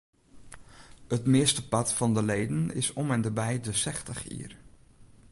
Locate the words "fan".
1.93-2.13